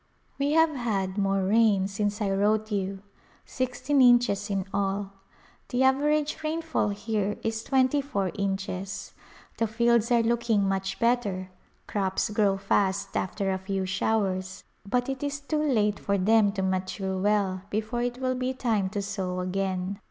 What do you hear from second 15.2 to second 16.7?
is too late for them to